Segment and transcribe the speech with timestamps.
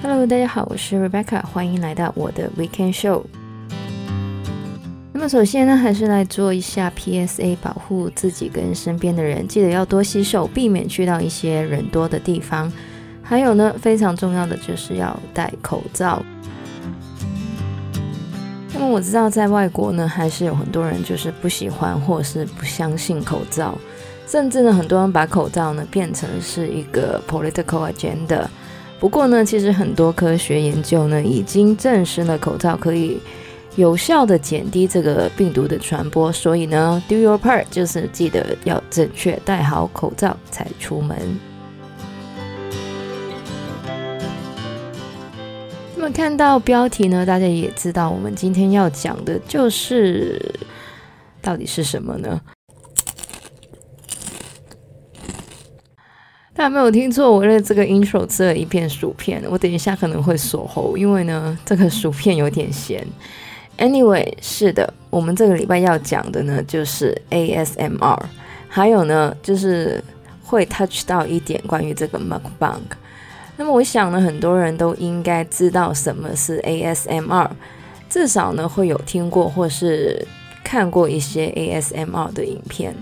[0.00, 3.24] Hello，大家好，我是 Rebecca，欢迎来到我的 Weekend Show。
[5.12, 12.72] 那么首先呢，还是来做一下 PSA，保护自己跟身边的人，记得要多洗手，避免去到一些人多的地方。
[13.20, 16.22] 还有呢，非常重要的就是要戴口罩。
[18.72, 23.76] 那么我知道在外国呢，还是有很多人就是不喜欢或是不相信口罩，
[24.26, 28.44] 甚至呢，很多人把口罩呢变成是一个 political agenda。
[28.98, 33.20] 不过呢，其实很多科学研究呢已经证实了口罩可以
[33.76, 41.16] 有效地减低这个病毒的传播，所以呢，do your part 就是记得要正确戴好口罩才出门。
[45.94, 50.40] 那么看到标题呢，大家也知道我们今天要讲的就是
[51.40, 52.40] 到底是什么呢？
[56.56, 63.06] 大家没有听错，我为这个 intro 吃了一片薯片，我等一下可能会锁喉，因为呢这个薯片有点咸。
[63.76, 68.18] Anyway，是的，我们这个礼拜要讲的呢就是 ASMR，
[68.68, 70.02] 还有呢就是
[70.42, 72.80] 会 touch 到一点关于这个 mukbang。
[73.58, 77.50] 那么我想呢，很多人都应该知道什么是 ASMR，
[78.08, 80.26] 至少呢会有听过或是
[80.64, 82.94] 看过一些 ASMR 的影片。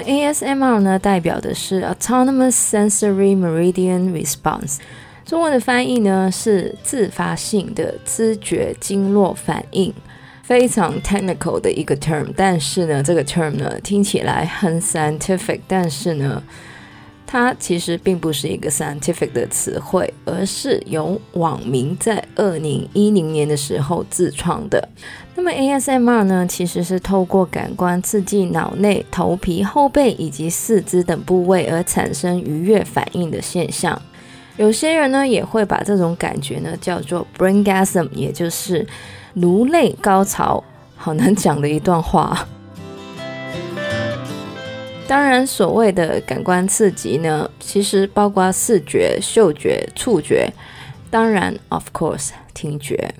[0.00, 4.78] ASMR 呢，代表的是 Autonomous Sensory Meridian Response，
[5.24, 9.92] 中文的翻译呢是自发性的知觉经络反应。
[10.42, 16.42] 非常 technical 的一个 term，但是呢，这个 term 呢听起来很 scientific，但是呢，
[17.30, 24.88] 它其实并不是一个 scientific 的词汇，而是由网民在二零一零年的时候自创的。
[25.34, 34.00] 那么 ASMR 呢，其实是透过感官刺激脑内、头皮、后背以及四肢等部位而产生愉悦反应的现象。
[34.56, 38.86] 有些人呢也会把这种感觉呢叫做 braingasm，也就是
[39.34, 40.64] 颅内高潮，
[40.96, 42.48] 好难讲的一段话。
[45.08, 50.52] 当然，所谓的感官刺激呢，其实包括视觉、嗅觉、触觉，
[51.10, 53.14] 当然，of course，听觉。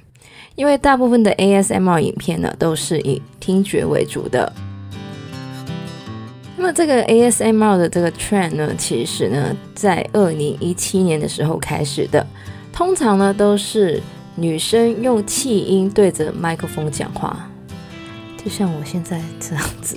[0.54, 4.52] 因为大部分的 ASMR 影片呢，都是以听觉为主的。
[6.58, 12.26] 那么，这个 ASMR 的这个 trend 呢，其实呢，在二零一七年的时候开始的，
[12.72, 14.02] 通常呢都是。
[14.40, 17.50] 女生用气音对着麦克风讲话，
[18.36, 19.96] 就像我现在这样子。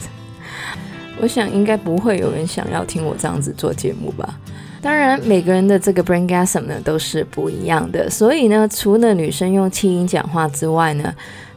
[1.21, 4.37] 我想应该不会有人想要听我这样子做节目吧。
[4.81, 8.09] 当然，每个人的这个 braingasm 呢都是不一样的。
[8.09, 11.13] 所以呢，除了女生用气音讲话之外呢，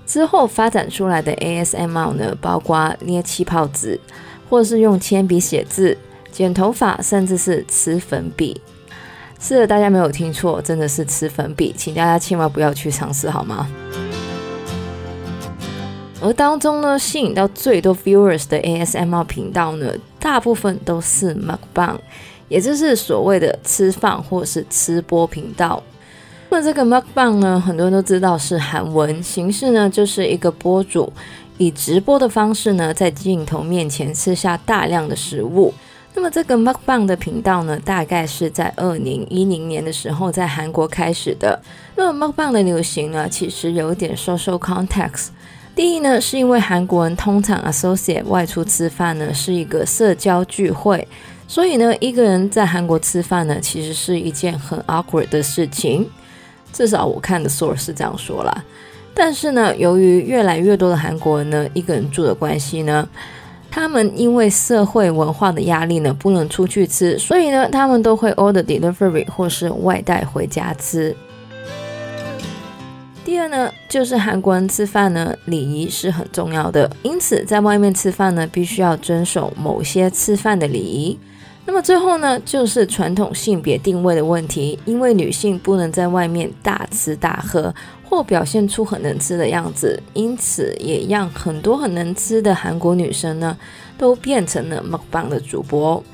[0.07, 3.99] 之后发展出来的 ASMR 呢，包括捏气泡纸，
[4.51, 5.97] 或是用铅笔写字、
[6.31, 8.61] 剪头发，甚至是吃粉笔。
[9.41, 13.67] 是的，大家没有听错，真的是吃粉笔，请大家千万不要去尝试，好吗？
[16.25, 21.99] 而当中呢，吸引到最多 viewers 的 ASMR 频道呢，大部分都是 mukbang，
[22.49, 25.83] 也就是所谓的吃饭或是吃播频道。
[26.49, 31.13] 那么这个 mukbang 呢，很多人都知道是韩文，形式呢就是一个播主
[31.59, 35.75] 以直播的方式呢，在镜头面前吃下大量的食物。
[36.15, 41.61] 那么这个 mukbang 的频道呢，大概是在二零一零年的时候在韩国开始的。
[41.97, 45.29] 那么 mukbang 的流行呢，其实有点 social context。
[45.75, 51.07] 第一呢，是因为韩国人通常 associate 外出吃饭呢是一个社交聚会，
[51.49, 56.09] 所以呢，一个人在韩国吃饭呢，其实是一件很 awkward 的事情。
[56.73, 58.65] 至少我看的 source 是这样说啦。
[59.13, 63.09] 但是呢，由于越来越多的韩国人呢，一个人住的关系呢。
[63.71, 71.17] 他们因为社会文化的压力呢，不能出去吃，所以呢，他们都会 order delivery 或是外带回家吃。
[73.25, 81.19] 第二呢，就是韩国人吃饭呢，礼仪是很重要的，因此在外面吃饭呢，必须要遵守某些吃饭的礼仪。
[81.65, 87.75] 那么最后呢，就是传统性别定位的问题，因为女性不能在外面大吃大喝
[88.07, 93.57] 或表现出很能吃的样子，因此也让很多很能吃的韩国女生呢，
[93.97, 96.05] 都变成了 MCN 的主播。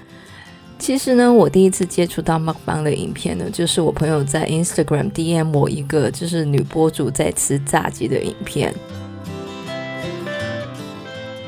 [0.80, 8.74] 其实呢，我第一次接触到 mukbang 的影片呢，就是我朋友在 Instagram DM 我一个就是女播主在吃炸鸡的影片。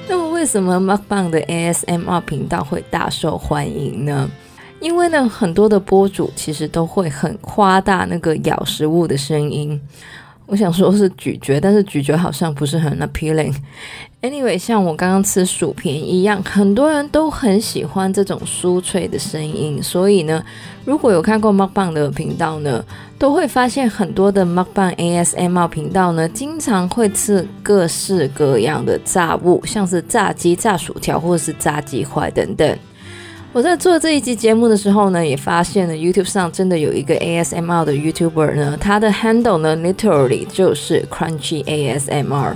[0.07, 4.31] 那么为什么 Mukbang 的 ASMR 频道会大受欢迎呢？
[4.81, 9.81] 因为呢，很多的播主其实都会很夸大那个咬食物的声音。
[10.53, 13.55] 我想说是咀嚼，但是咀嚼好像不是很 appealing。
[14.21, 19.83] Anyway，像我刚刚吃薯片一样，很多人都很喜欢这种酥脆的声音。
[19.83, 20.45] 所以呢，
[20.85, 22.85] 如果有看过 Mukbang 的频道呢，
[23.19, 32.79] 都会发现很多的 Mukbang ASMR 频道呢，经常会吃各式各样的炸物，像是炸鸡、炸薯条或者是炸鸡块等等。
[33.55, 42.55] 我在做这一集节目的时候呢，也发现了 YouTube 上真的有一个 ASMR 的 YouTuber 呢，他的 handle 呢，literally 就是 Crunchy ASMR。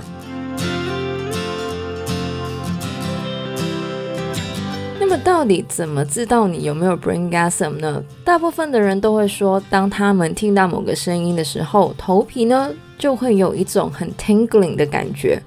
[4.99, 8.03] 那么到底怎么知道你有没有 Braingasm 呢？
[8.23, 15.39] 大部分的人都会说，当他们听到某个声音的时候，头皮呢就会有一种很 tingling 的感觉。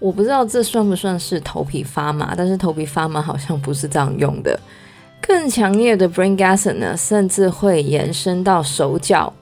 [0.00, 4.58] 我不知道这算不算是头皮发麻，但是头皮发麻好像不是这样用的。
[5.20, 9.32] 更强烈的 Braingasm 呢，甚至会延伸到手脚。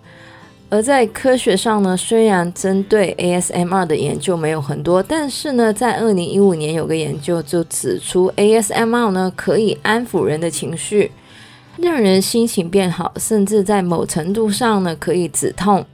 [0.71, 11.11] 而在科学上呢，虽然针对 ASMR 的研究没有很多，但是呢，在二零一五年有个研究就指出，ASMR 呢可以安抚人的情绪，
[11.79, 15.87] 让人心情变好，甚至在某程度上呢可以止痛。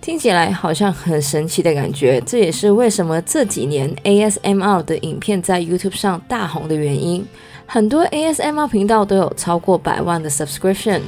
[0.00, 7.26] 听起来好像很神奇的感觉，这也是为什么这几年 ASMR 的影片在 YouTube 上大红的原因。
[7.66, 11.00] 很多 ASMR 频道都有超过百万的 subscription。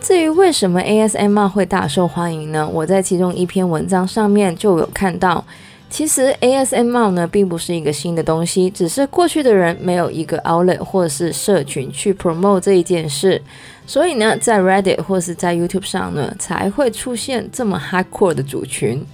[0.00, 2.68] 至于为什么 ASMR 会大受欢迎呢？
[2.68, 5.44] 我在其中一篇文章上面就有看到，
[5.90, 13.42] 其实 ASMR 呢并不是一个新的东西，只是过去的人没有一个 outlet 或是社群去 promote 这一件事，
[13.86, 19.04] 所以呢，在 Reddit 或是在 YouTube 上呢才会出现这么 hardcore 的族群。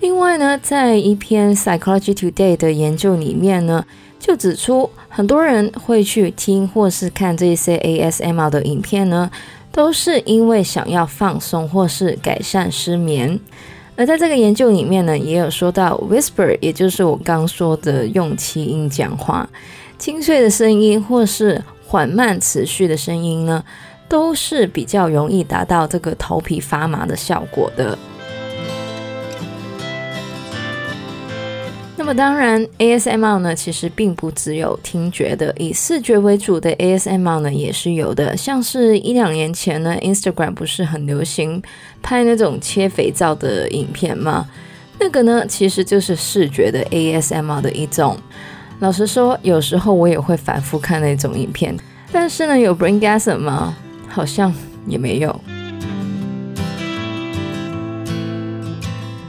[0.00, 3.84] 另外呢，在一篇 Psychology Today 的研究里面呢，
[4.18, 9.30] 就指出很多人会去听或是看这些 ASMR 的影片呢。
[9.74, 13.40] 都是因为想要放松或是改善失眠，
[13.96, 19.48] 而在这个研究里面呢，也有说到 whisper，也就是我刚说的用气音讲话，
[19.98, 23.62] 清脆的声音或是缓慢持续的声音呢，
[24.08, 27.96] 都是比较容易达到这个头皮发麻的效果的。
[32.04, 38.36] 那么当然，ASMR 呢，其实并不只有听觉的，以视觉为主的 ASMR 呢也是有的。
[38.36, 41.62] 像是一两年前呢，Instagram 不是很流行
[42.02, 44.46] 拍那种切肥皂的影片吗？
[45.00, 48.18] 那个呢，其实就是视觉的 ASMR 的一种。
[48.80, 51.74] 老实说，有时候我也会反复看那种影片，
[52.12, 53.74] 但是呢，有 Braingasm 吗？
[54.10, 54.54] 好像
[54.86, 55.40] 也没有。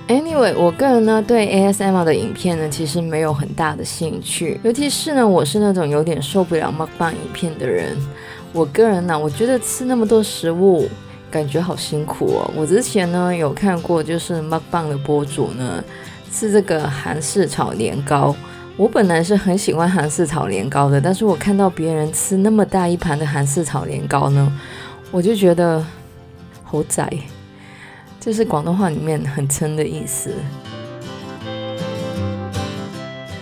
[0.08, 7.98] Anyway，我个人呢对 ASMR 的影片呢其实没有很大的兴趣，尤其是呢我是那种有点受不了 Mukbang 影片的人。
[8.54, 10.88] 我个人呢，我觉得吃那么多食物
[11.32, 12.52] 感觉好辛苦哦。
[12.56, 15.84] 我之前呢有看过，就是 Mukbang 的博主呢
[16.32, 18.36] 吃这个韩式炒年糕。
[18.78, 24.54] 我本来是很喜欢韩式炒年糕的，但是我看到别人吃那么大一盘的韩式炒年糕呢，
[25.12, 25.84] 我就觉得
[26.64, 27.12] 好窄。
[28.26, 30.32] 这是广东话里面很撑的意思。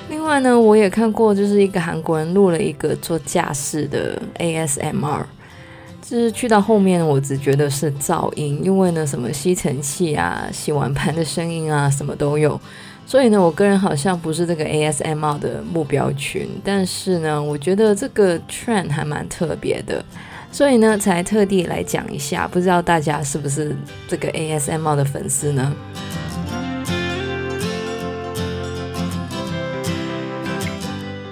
[0.10, 5.24] 另外呢，我也看过，就是一个韩国人录了一个做驾驶的 ASMR，
[6.02, 12.60] 就是去到后面，我只觉得是噪音，因为呢，什么吸尘器啊、洗碗盘的声音啊，什么都有。
[13.06, 20.04] 所以呢，我个人好像不是这个 ASMR 的目标群，但是呢，我觉得这个 trend 还蛮特别的。
[20.54, 23.76] 所以呢，才特地来讲一下，不知道大家是不是
[24.08, 25.74] 这个 ASMR 的粉丝呢？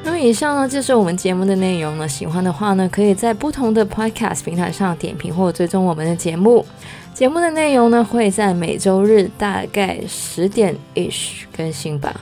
[0.03, 2.07] 那么以上呢，就是我们节目的内容呢。
[2.07, 6.65] 喜欢的话呢，可以在不同的 Podcast 平台上点评或追踪我们的节目。
[7.13, 12.19] 节目的内容呢，会在每周日大概十点 ish 更新吧。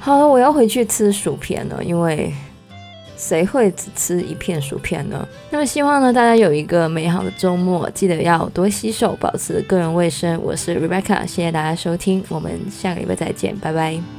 [0.00, 2.32] 好了，我要回去吃薯片了，因为。
[3.18, 5.28] 谁会只吃一片薯片呢？
[5.50, 10.40] 那么希望呢，大家有一个美好的周末，记得要多洗手，保持个人卫生。
[10.40, 14.17] 我是 Rebecca，谢谢大家收听，我们下个礼拜再见，拜拜。